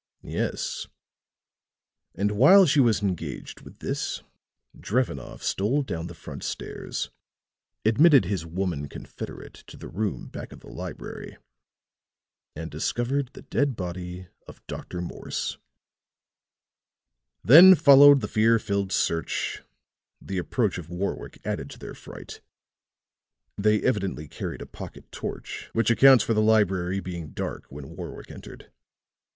[0.23, 0.87] "Yes;
[2.15, 4.23] and while she was engaged with this
[4.75, 7.11] Drevenoff stole down the front stairs,
[7.85, 11.37] admitted his woman confederate to the room back of the library
[12.55, 15.01] and discovered the dead body of Dr.
[15.01, 15.59] Morse.
[17.43, 19.61] Then followed the fear filled search;
[20.19, 22.41] the approach of Warwick added to their fright.
[23.55, 28.31] They evidently carried a pocket torch, which accounts for the library being dark when Warwick
[28.31, 28.71] entered.